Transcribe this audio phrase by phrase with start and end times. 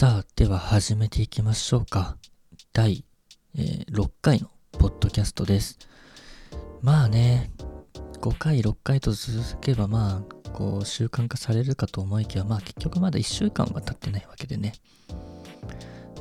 [0.00, 2.16] さあ、では始めていきましょうか。
[2.72, 3.04] 第、
[3.54, 5.78] えー6回のポッドキャストです。
[6.80, 7.52] まあね、
[8.22, 14.72] 5回、6回と続けばまあ、こう習慣化されるかと思いきや、まあ結局まだ1週間は経ってないわけでね。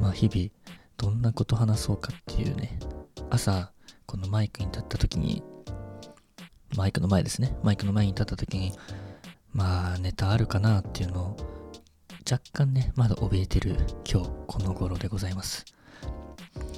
[0.02, 0.50] まあ日々、
[0.98, 2.80] どんなこと話そうかっていうね、
[3.30, 3.72] 朝、
[4.06, 5.42] このマイクに立った時に、
[6.76, 7.56] マイクの前ですね。
[7.64, 8.74] マイクの前に立った時に、
[9.54, 11.59] まあネタあるかなっていうのを
[12.32, 13.76] 若干ね、まだ怯えてる
[14.08, 15.66] 今日この頃でございます。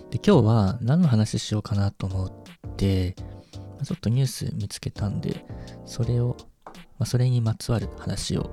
[0.09, 5.45] で、今日は何の話しようかなと思って、ちょっとニュース見つけたんで、
[5.85, 8.49] それを、まあ、それにまつわる話を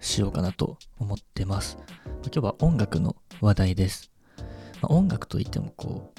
[0.00, 1.78] しようかなと思ってます。
[2.24, 4.10] 今日は音楽の話題です。
[4.82, 6.12] まあ音楽といってもこ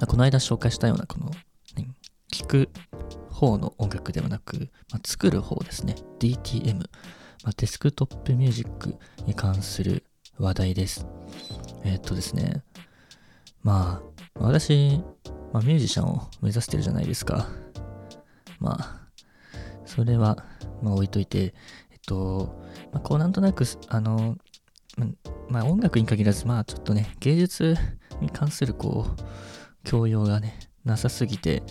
[0.00, 1.30] う、この間紹介したようなこの、
[1.76, 1.86] 何
[2.32, 2.68] 聞く
[3.30, 5.94] 方の音楽ではなく、まあ、作る方ですね。
[6.18, 6.84] DTM。
[7.44, 10.04] まあ、デスクトップミュージックに関する
[10.38, 11.06] 話題です。
[11.84, 12.62] えーっとですね。
[13.62, 15.02] まあ、私、
[15.52, 17.48] まあ、ミュージシャンを目指してるじゃないですか。
[18.60, 19.08] まあ、
[19.84, 20.44] それは、
[20.82, 21.54] まあ置いといて、
[21.92, 22.62] えっと、
[22.92, 24.36] まあ、こうなんとなく、あの、
[25.48, 27.76] まあ音楽に限らず、まあちょっとね、芸術
[28.20, 29.22] に関するこう、
[29.84, 31.62] 教養がね、なさすぎて、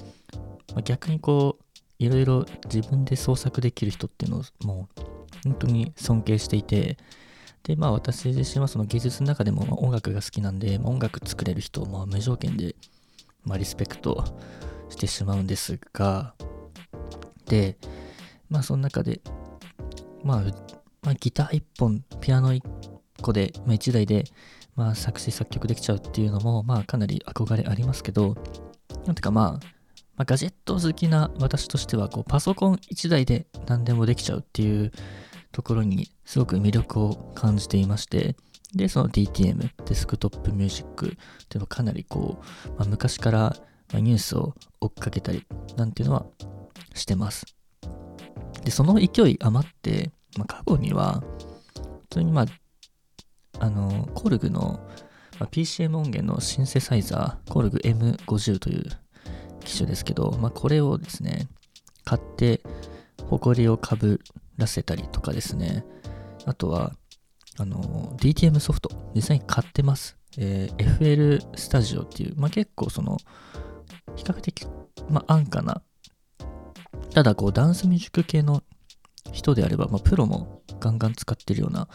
[0.74, 1.64] まあ、逆にこう、
[2.00, 5.02] いろいろ自分で創作できる人っていうのをもう
[5.46, 6.98] 本当に尊敬していて、
[7.64, 12.76] で、まあ私自身はその芸術の中でも音楽が好きなんで、音楽作れる人をまあ無条件で、
[13.44, 14.24] まあ、リスペクト
[14.90, 16.34] してしまうんですが、
[17.46, 17.78] で、
[18.50, 19.22] まあその中で、
[20.24, 20.42] まあ、
[21.04, 22.64] まあ、ギター1本、ピアノ1
[23.22, 24.24] 個で、まあ、1台で、
[24.76, 28.36] まあ、作詞作曲できちゃうっていうのも、まあかなり憧れありますけど、
[29.06, 29.76] なんていうかまあ、
[30.18, 34.92] まあ、ガジェット好きな私としてはこうパソコン1台で何でもできちゃうっていう
[35.56, 38.36] ところにすごく魅力を感じていまして
[38.76, 41.18] でその DTM デスクトップミュージックってい
[41.54, 43.56] うのはかなりこう、まあ、昔から
[43.94, 45.46] ニュースを追っかけたり
[45.78, 46.26] なんていうのは
[46.94, 47.46] してます。
[48.66, 51.24] でその勢い余って、まあ、過去には
[52.02, 52.46] 普通にまあ
[53.60, 54.86] あのコルグの、
[55.40, 58.84] まあ、PCM 音源のシンセサイザーコルグ M50 という
[59.64, 61.48] 機種ですけど、まあ、これをですね、
[62.04, 62.62] 買って、
[63.30, 64.20] 埃をかぶ
[64.58, 65.86] らせたりとかですね、
[66.46, 66.94] あとは、
[67.58, 70.18] あの、DTM ソフト、実際に買ってます。
[70.38, 73.18] えー FL スタジオっていう、まあ、結構その、
[74.16, 74.66] 比較的、
[75.10, 75.82] まあ、安価な、
[77.14, 78.64] ただこう、ダンスミュージック系の
[79.32, 81.88] 人であれば、まあ、プロもガンガン使ってるような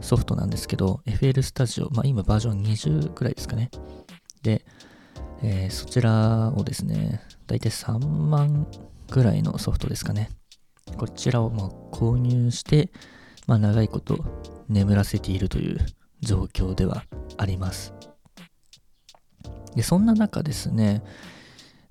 [0.00, 3.70] ソフトなんですけど、FL スタジオ、まあ、今バージョン20ぐらいですかね。
[4.42, 4.64] で、
[5.42, 8.66] えーそちらをですね、だいたい3万
[9.10, 10.30] ぐらいのソフトですかね。
[10.96, 12.90] こちらをま購入して、
[13.46, 14.24] まあ、長いこと
[14.68, 15.78] 眠らせているという
[16.20, 17.04] 状況では
[17.36, 17.94] あります。
[19.74, 21.02] で、そんな中ですね、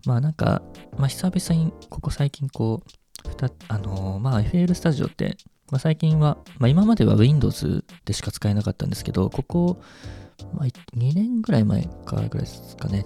[0.06, 0.62] まあなんか、
[0.97, 2.84] まあ久々にここ最近こ
[3.25, 5.38] う、ふたあのーまあ FL スタジオって、
[5.72, 9.81] まあ最近は、まあ今までは Windows でしか使えなかったんですけど、ここ、
[10.53, 13.06] まあ2年ぐらい前からぐらいですかね、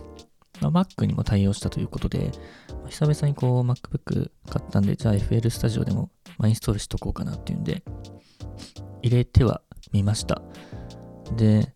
[0.61, 2.31] まあ、Mac にも対応したということで、
[2.69, 7.83] まあ久々にこう MacBook 買ったんで、じゃあ FL Studio でも、まあ、インストールしとこうかなっていうんで、
[9.01, 9.61] 入れては
[9.91, 10.41] みました。
[11.35, 11.73] で、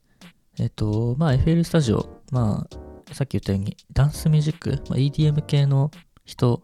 [0.59, 5.91] えっと、まあ FL Studio、まあさっき言ったようにダンスミュージック、まあ、EDM 系の
[6.25, 6.62] 人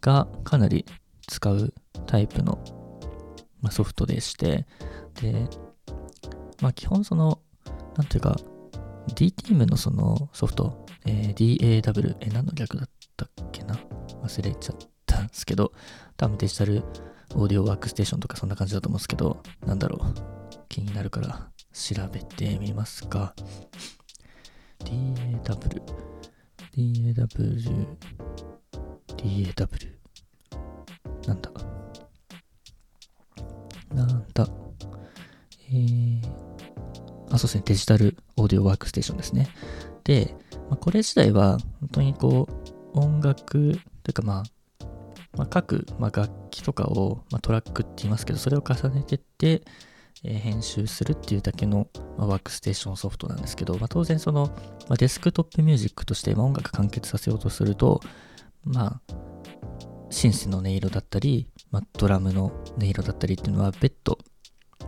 [0.00, 0.84] がかなり
[1.26, 1.72] 使う
[2.06, 2.58] タイプの、
[3.60, 4.66] まあ、ソフトでして、
[5.20, 5.48] で、
[6.60, 7.40] まあ基本その、
[7.96, 8.36] なんていうか、
[9.08, 13.78] DTM のそのソフト、えー DAW、えー何の略だったっけな？
[14.22, 14.76] 忘れちゃっ
[15.06, 15.72] たんですけど、
[16.16, 16.82] 多分デジタル
[17.34, 20.14] オーディオワークステーションとかそんな感じだと思うんですけど、なんだろう？
[20.68, 23.34] 気になるから調べてみますか。
[24.84, 25.82] DAW、
[26.76, 27.96] DAW、
[29.16, 29.94] DAW、
[31.26, 31.50] なんだ？
[33.92, 34.48] なんだ？
[35.70, 36.20] えー、
[37.30, 39.48] あ、そうですね、デジタルオーディオワークステーションですね。
[40.04, 40.36] で、
[40.70, 42.48] まあ、これ自体は、本当にこ
[42.94, 44.86] う、音楽というか、まあ、
[45.36, 49.62] まあ、各、ま、楽器とかを、ま、トラックって言いますけど、それを重ねてって、
[50.22, 54.56] え編集するっていうだけの、ま、ワークステーションソフトなんですけど、まあ、当然その、
[54.88, 58.00] ま、デスクトップミュージックとして、ま、音楽完結させようとすると、
[58.64, 59.14] まあ、
[60.10, 62.46] シンセの音色だったり、ま、ドラムの
[62.78, 64.18] 音色だったりっていうのは別途、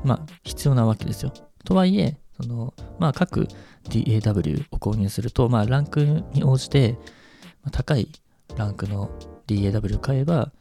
[0.05, 1.33] まあ、必要なわけですよ。
[1.65, 3.47] とはいえ、その、まあ、各
[3.89, 6.99] DAW を購入すると、まあ、ランクに応じて、
[7.63, 8.09] ま高い
[8.57, 9.11] ランクの
[9.47, 10.53] DAW を買えば、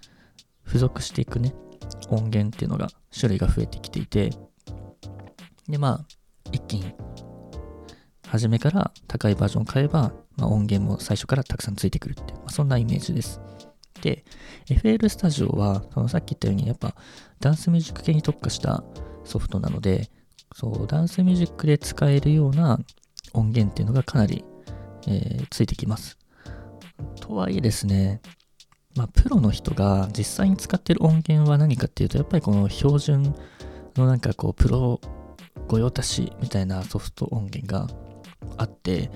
[0.65, 1.53] 付属していくね、
[2.09, 4.31] 音源っていうのが、種類が増えてきていて、
[5.67, 6.05] で、まあ、
[6.51, 6.93] 一気に、
[8.27, 13.39] 初めから高いバージョンを買えば、まあ、音源も最初からたくさんついてくるっていう、まあ、そんなイメージです。
[14.01, 14.23] で、
[14.67, 16.95] FL スタジオは、そのさっき言ったように、やっぱ
[17.39, 18.83] ダンスミュージック系に特化した
[19.23, 20.09] ソフトなので、
[20.53, 22.79] そう、ダンスミュージックで使えるような
[23.33, 24.43] 音源っていうのがかなり、
[25.07, 26.17] えー、ついてきます。
[27.19, 28.21] とはいえですね、
[28.95, 33.35] まあ、プロの人が実際に使ってる音源は何かっていうと、やっぱりこの標準
[33.95, 35.01] のなんかこう、プロ
[35.67, 37.87] 御用達みたいなソフト音源が
[38.57, 39.11] あって、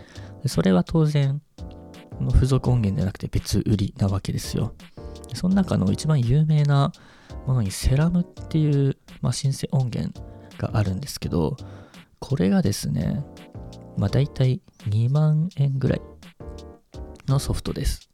[0.47, 1.41] それは当然、
[2.23, 4.73] の付属音源ではなくて別売りなわけですよ。
[5.33, 6.91] その中の一番有名な
[7.45, 10.19] ものにセラムっていう、まあ、シンセ音源
[10.59, 11.57] があるんですけど、
[12.19, 13.23] これがですね、
[13.97, 16.01] まあ大体2万円ぐらい
[17.27, 18.09] のソフトです。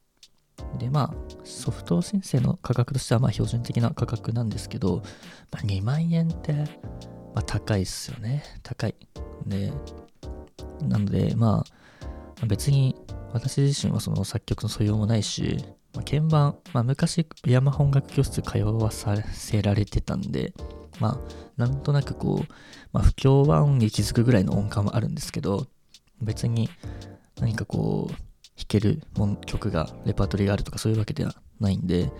[0.77, 1.13] で、まあ、
[1.43, 5.01] ソフト申請の価格としてはまあ標準的な価格なんですけど、
[5.51, 6.65] まあ、2万円って、ま
[7.35, 8.43] あ、高いっすよね。
[8.63, 8.95] 高い。
[9.45, 9.71] で、
[10.81, 11.63] なので、ま
[12.41, 12.95] あ、別に
[13.31, 15.57] 私自身はその作曲の素養もないし、
[15.93, 20.53] まあ、鍵盤、まあ、昔ヤマハ音楽教室通わさせられてたんで、
[20.99, 21.19] まあ、
[21.57, 22.53] なんとなくこう、
[22.91, 25.67] まあ、不協和音に気づくぐらいの音感はあるんですけど、
[26.21, 26.69] 別に
[27.39, 28.13] 何かこう、
[28.57, 29.01] 弾ける
[29.45, 32.11] 曲が、レパートリーがあるとかそういうわけではないんで、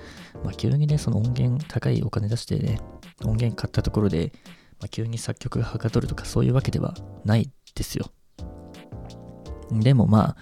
[0.43, 2.81] まあ、急にね、その音源高いお金出してね、
[3.23, 4.33] 音源買ったところで、
[4.79, 6.93] まあ、急に作曲がはかどるとかそういうわけでは
[7.23, 8.11] ないですよ。
[9.71, 10.37] でもまあ、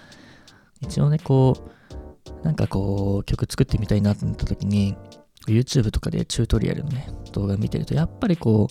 [0.80, 4.96] 一応ね、こう、なんかこう、曲作ってみたいなと思った時に、
[5.46, 8.68] YouTube とかでチュートリアルのね、動画見てると、やっぱりこ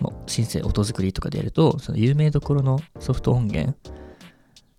[0.00, 3.76] う、もう、シンセ音作りとかでやると、その有名どころのソフト音源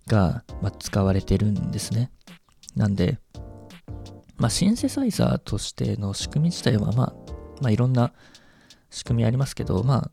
[0.07, 2.11] が、ま、使われてるんですね。
[2.75, 3.19] なんで、
[4.37, 7.13] まあ、シンセサイザーとしての仕組み自体は、まあ、
[7.61, 8.11] まあ、いろんな
[8.89, 10.11] 仕組みありますけど、まあ、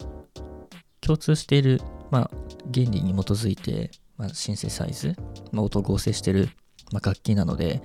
[1.00, 1.81] 共通している、
[2.11, 2.31] まあ、
[2.73, 5.17] 原理に基づいて、まあ、シンセサイズ、
[5.53, 6.50] まあ、音を合成してる、
[6.93, 7.81] まあ、楽器なので、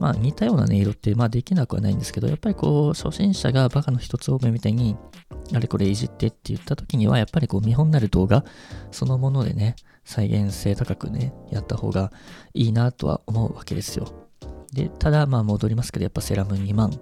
[0.00, 4.96] まあ、似たような音色って、まあ、できなくはないんですけど、やっぱりこう、初心者がバカの一つ多めみたいに、
[5.54, 8.44] あれこれいじってって言った時には、やっぱりこう、見本になる動画
[8.90, 12.12] そのものでね、再現性高くね、やった方が
[12.52, 14.12] いいなとは思うわけですよ。
[14.72, 16.92] で、ただ、まあ戻りますけど、やっぱ Serum 2万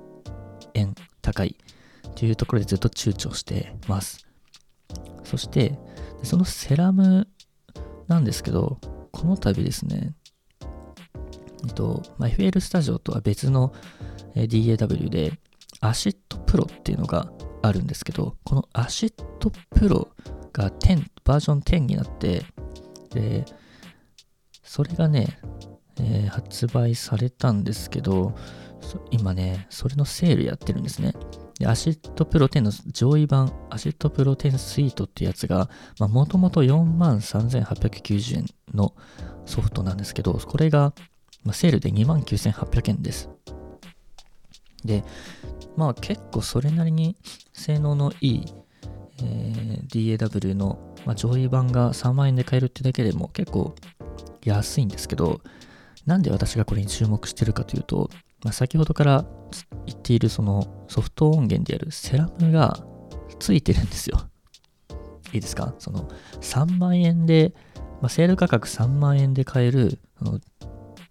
[0.74, 1.56] 円高い
[2.08, 4.26] っていうところでずっと躊躇してます。
[5.24, 5.78] そして、
[6.22, 7.26] その Serum
[8.08, 8.78] なんですけど、
[9.10, 10.14] この度ですね、
[11.66, 13.72] えっと、まあ、FL スタジオとは別の
[14.34, 15.38] DAW で、
[15.80, 17.32] ACID Pro っていうのが
[17.62, 20.08] あるんですけど、この ACID Pro
[20.52, 22.44] が10、バージョン10になって、
[23.10, 23.44] で、
[24.62, 25.38] それがね、
[25.98, 28.34] えー、発売されたんですけど、
[29.10, 31.14] 今ね、それのセールやってるんですね。
[31.58, 38.94] で、 ACID Pro 10の上位版、 ACID Pro 10スイートってやつが、もともと43,890円の
[39.46, 40.92] ソフトなんですけど、これが、
[41.44, 43.28] まあ、セールで29,800円です。
[44.84, 45.04] で、
[45.76, 47.16] まあ結構それなりに
[47.52, 48.54] 性能のいい、
[49.22, 53.74] えー、DAW の、まあ、上位版が3万円で買えるってだけでも結構
[54.44, 55.40] 安いんですけど、
[56.06, 58.10] なんで私がこれに注目してるかというと、
[58.42, 59.24] まあ、先ほどから
[59.86, 62.84] 言っているそのソフト音源であるセラムが
[63.38, 64.18] ついてるんですよ。
[65.32, 65.74] いいですか？
[65.78, 66.08] その
[66.40, 67.54] 3万円で、
[68.00, 70.00] まあ、セール価格3万円で買える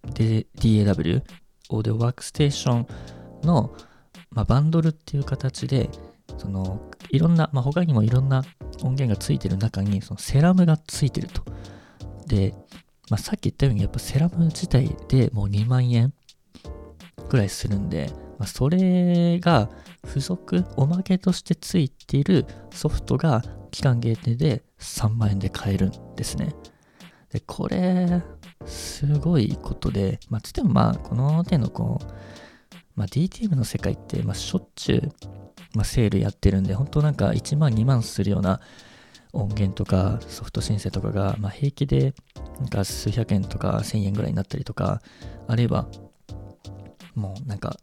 [0.08, 1.24] DAW、
[1.70, 2.88] オーディオワークステーション
[3.44, 3.76] の、
[4.32, 5.90] まあ、バンドルっていう形で、
[6.38, 8.44] そのいろんな、まあ、他にもいろんな
[8.82, 11.44] 音源がついてる中にそのセラムがついてると。
[12.28, 12.54] で、
[13.10, 16.14] まあ、さっき言ったようにやっぱセラム自体でもう2万円
[17.30, 19.70] くらいするんで、まあ、それが
[20.06, 26.56] 付属、おまけとしてついているソフトが期間限定で3万円で買えるんですね。
[27.32, 28.22] で、これ、
[28.66, 32.06] すごいことで、まあ、つってもまあ、この手のこう、
[32.96, 35.12] まあ、DTM の世界って、まあ、しょっちゅう、
[35.74, 38.60] まあ、セールやってるんで、本当なんか1万2万するような
[39.34, 42.14] 音源とかソフト申請とかが、まあ、平気で
[42.60, 45.02] なんか数百円とか1000円ぐらいになったりとか、
[45.48, 45.88] あるいは
[47.16, 47.78] もうなんか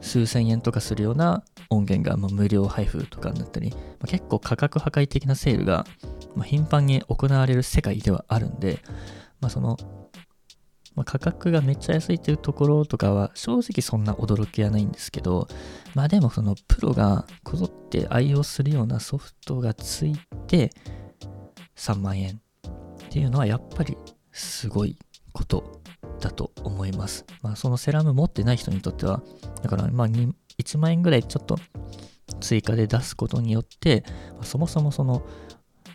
[0.00, 5.86] 数千円とかするような音源が無料配布とかになったり、まあ、結構価格破壊的なセールが、
[6.34, 8.80] ま頻繁に行われる世界ではあるんで、
[9.40, 9.76] まあ、その、
[10.94, 15.48] まあ、価格がめっちゃ安いっていうところとかは正直そんな驚きはないんですけど、
[15.94, 20.14] まあでもそのプロがこぞって愛用するようなソフトがつい
[20.46, 20.70] て
[21.76, 22.40] 3万円
[23.06, 23.96] っていうのはやっぱり
[24.32, 24.96] すごい
[25.32, 25.80] こと
[26.20, 27.24] だと思います。
[27.42, 29.22] まあ、そのセラム持ってない人にとっては、
[29.62, 31.58] だからまあ1万円ぐらいちょっと
[32.40, 34.04] 追加で出すことによって、
[34.42, 35.26] そもそもその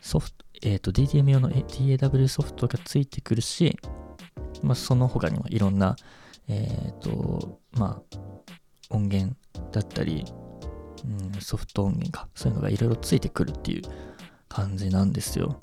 [0.02, 3.78] ソフト、えー、DTM 用の DAW ソフトがついてくるし、
[4.64, 5.96] まあ、その他にもいろんな、
[6.48, 8.18] えっ、ー、と、まあ、
[8.90, 9.36] 音源
[9.72, 10.26] だったり、
[11.04, 13.82] うん、ソフト音源か、そういうのがいろいろついてくるっていう
[14.48, 15.60] 感じなんですよ。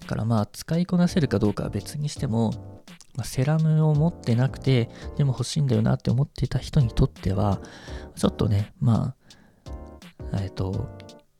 [0.00, 2.52] だからまあ、使いこなせるかどうかは別にしても、
[3.16, 7.60] まあ、セラムを持ってなくて、でも欲しいんだよなって思ってた人にとっては、
[8.16, 9.14] ちょっとね、ま
[10.32, 10.88] あ、えっ、ー、と、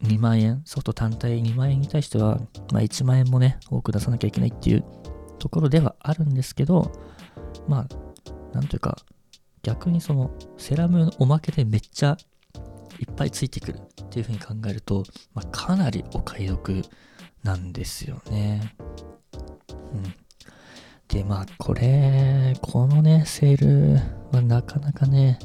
[0.03, 2.39] 2万円、ソフト単体2万円に対しては、
[2.73, 4.85] まあ、1万円もね、多く出さなきゃいけないっていう
[5.45, 6.91] ところではあるんですけど、
[7.69, 8.97] まあ、なんというか、
[9.63, 12.17] 逆にそのセラムおまけでめっちゃ
[12.99, 16.83] いっぱいついてくるっていうふうに考えると、まあ、かなりお買い得
[17.43, 18.75] なんですよね。
[19.93, 20.15] うん。
[21.09, 24.01] で、まあ、これ、このね、セール
[24.33, 25.39] はなかなかね、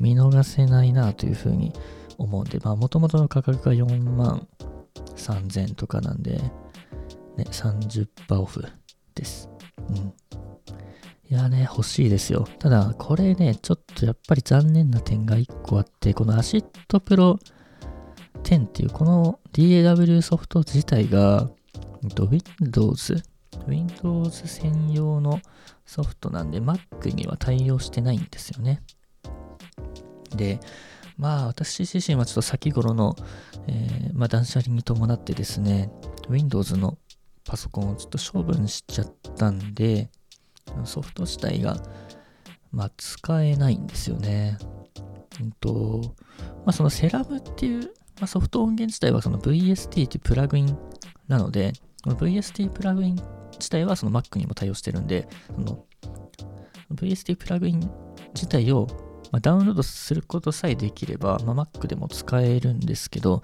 [0.00, 1.74] 見逃せないなというふうに
[2.16, 4.48] 思うんで、まあ、もともとの価格が4万
[5.16, 6.38] 3000とかなんで、
[7.36, 8.64] ね、30%オフ
[9.18, 9.50] です。
[9.90, 9.96] うん。
[11.30, 12.48] いやね、欲しいですよ。
[12.58, 17.38] ただ、これね、ちょっとやっぱり残念な点が1個あって、この ACID Pro
[18.44, 21.50] 10っていうこの DAW ソフト自体が、
[22.02, 23.22] Windows
[23.66, 25.40] Windows 専用の
[25.84, 28.80] ソフトなんで Mac には対応してないんですよね。
[30.34, 30.60] で、
[31.16, 33.16] まあ私自身はちょっと先頃の、
[33.66, 35.90] えー、まあ、断捨離に伴ってですね、
[36.28, 36.96] Windows の
[37.48, 40.10] パソコンをちょっと処分しちゃったんで、
[40.84, 41.82] ソフト自体が、
[42.70, 44.58] まあ、使えないんですよね。
[45.40, 46.14] うんと、
[46.64, 50.78] まあ、そのセラムっていう、まあ、ソフト音源自体はその VST っていうプラグイン
[51.26, 51.72] なので、
[52.04, 53.16] VST プラグイン
[53.52, 55.86] 自体はその Mac にも対応してるんで、その
[56.94, 57.90] VST プラグイン
[58.34, 58.86] 自体を
[59.30, 63.42] ま、ダウンロードすることさえできれば、まあ、Mac でも使えるんですけど、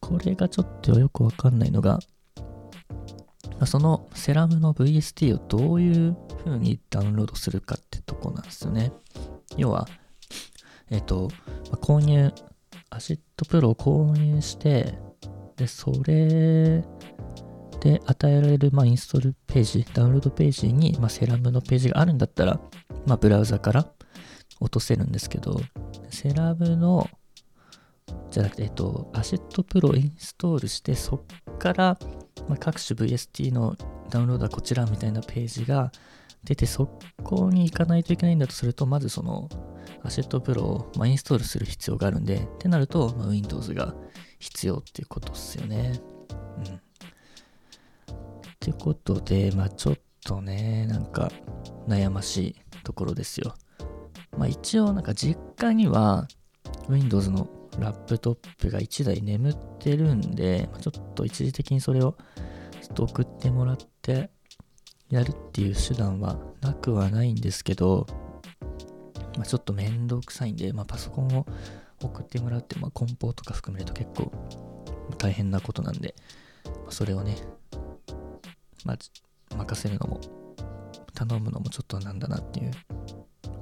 [0.00, 1.98] これがちょっとよくわかんないのが、
[3.64, 8.92] そのセラムの VST をどういう風にダウンロードするかってとこなんですよね。
[9.56, 9.88] 要は、
[10.90, 11.30] えっ、と、
[11.72, 12.32] 購入、
[12.90, 14.98] ACID Pro を購入して、
[15.56, 16.84] で、それ
[17.80, 22.60] で与えられる、まあ、インストールページ、ダウンロードページに、まあ、 Serum のページがあるんだったら、
[23.06, 23.86] まあ、ブラウザから
[24.60, 25.60] 落とせるんですけど、
[26.10, 27.08] セラブの、
[28.30, 31.98] じゃなくて、えっと、 ACID Pro をインストールして、そっから、
[32.48, 33.76] まあ、各種 VST の
[34.10, 35.90] ダウンロードはこちらみたいなページが
[36.44, 39.48] 出て、そこに行かないといけないんだとすると、まずその、
[40.02, 43.94] ACID Pro を、まあ、インストールする必要があるんで、ってなると、まあ、Windows が
[44.38, 46.00] 必要っていうことですよね。
[46.58, 46.74] うん。
[46.74, 46.78] っ
[48.60, 51.30] てことで、まあちょっとね、なんか
[51.86, 53.54] 悩ましいところですよ。
[54.36, 56.26] まあ一応なんか実家には
[56.88, 57.48] Windows の
[57.78, 62.16] ラップトップが1台眠ってるんで、ちょっと一時的にそれを
[62.82, 64.30] ちょっと送ってもらって
[65.10, 68.06] やるっていう手段はなくはないんですけど、
[69.36, 71.46] まあ、ちょっとめんどくさいんで、まあ、パソコンを
[72.02, 74.32] 送ってもらって、まあ、梱包とか含めると結構
[75.18, 76.14] 大変なことなんで、
[76.64, 77.36] まあ、それをね、
[78.84, 80.20] まあ、任せるのも
[81.14, 82.70] 頼むのもちょっとなんだなっていう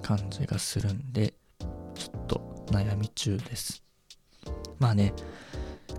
[0.03, 1.35] 感じがするんで、
[1.95, 3.84] ちょっと悩み中です。
[4.79, 5.15] まあね、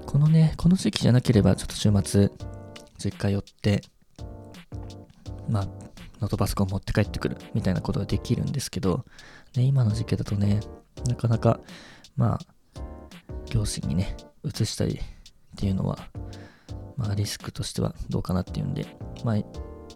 [0.05, 2.29] このね、この時期じゃなければちょっと週末、
[2.97, 3.81] 実家寄って、
[5.49, 5.65] まあ、
[6.21, 9.05] ノートパソコン持って帰ってくるみたいなことができるんですけど、
[9.55, 10.59] ね、今の時期だとね、
[11.07, 11.59] なかなか、
[12.15, 12.39] まあ、
[13.51, 14.99] 両親にね、移したりっ
[15.57, 15.97] ていうのは、
[16.97, 18.85] まあ、リスクとしてはどうかなっていうんで、
[19.23, 19.37] まあ、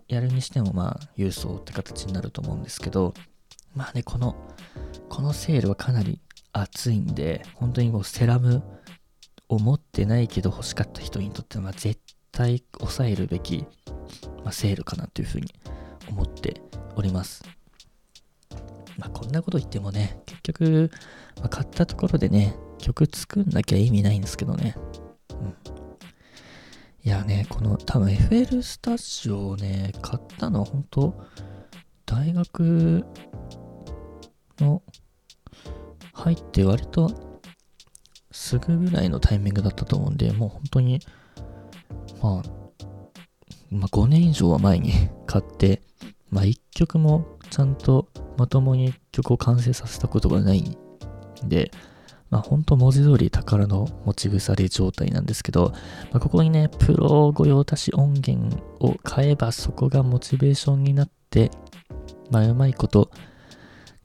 [0.07, 3.13] やるにしても、まあ、郵送って形になると思うんですけど、
[3.75, 4.35] まあね、この、
[5.07, 6.19] このセールはかなり
[6.61, 8.63] 熱いんで、本当にもうセラム
[9.47, 11.99] を持ってないけど欲しかった人にとっては、絶
[12.31, 13.65] 対抑えるべき、
[14.43, 15.53] まあ、セールかなというふうに
[16.09, 16.61] 思って
[16.95, 17.43] おります。
[18.97, 20.91] まあ、こんなこと言ってもね、結局、
[21.37, 24.75] まあ、買ったところでね、曲作んなきゃ意味ないんですけどね。
[25.41, 25.55] うん。
[27.03, 31.13] いやね、この多分 FL スタジオをね、買ったのは本当
[32.05, 33.05] 大学
[34.59, 34.81] の
[36.19, 37.11] 入って割と
[38.31, 40.99] すぐぐらいのタイミングだったと思うんで、もう本当に、
[42.21, 42.49] まあ、
[43.71, 44.91] まあ、5年以上は前に
[45.25, 45.81] 買って、
[46.29, 48.07] まあ1曲もちゃんと
[48.37, 50.77] まともに曲を完成させたことがないん
[51.49, 51.71] で、
[52.29, 55.73] まあ本当文字通り宝の持ち腐れ状態なんですけど、
[56.11, 61.49] まあ、ここにね、プロ御用達音源を買えばそこがモチベーションになって、
[62.29, 63.09] まあうまいこと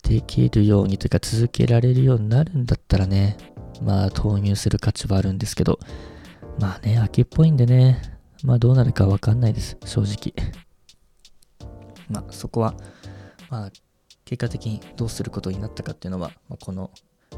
[0.04, 3.36] できるようにというか続けられるようになるんだったらね、
[3.82, 5.78] まあ投入する価値はあるんですけど、
[6.60, 8.00] まあね、秋っぽいんでね、
[8.42, 10.34] まあどうなるかわかんないです、正直。
[12.08, 12.74] まあそこは、
[13.50, 13.72] まあ
[14.24, 16.90] 結果的にどうすることになったかっていうのは、まあ、この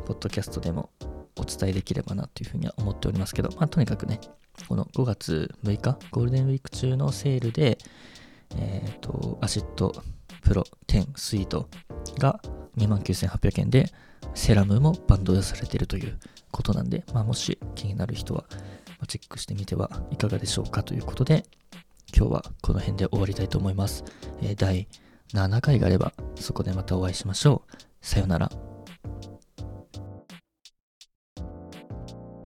[0.05, 0.91] ポッドキャストでも
[1.37, 4.21] お伝えできればなというふうには思っておりますけど、まあとにかくね、
[4.69, 7.79] この5月6日、ゴールデンウィーク中のセールで、
[8.57, 9.93] えっ、ー、と、アシッド
[10.43, 11.69] プロ10スイート
[12.15, 12.41] が
[12.77, 13.93] 29,800円で、
[14.35, 16.19] セラムもバンドでされているという
[16.51, 18.45] ことなんで、まあ、もし気になる人は
[19.07, 21.45] チェックしてみてはいかがでしょうかということで、
[22.17, 24.05] 今日はこの辺で終わりたいと思います。
[24.43, 24.89] え、第
[25.35, 27.77] 7回があれば、そこでまたお会いしましょう。
[28.01, 28.76] さようなら。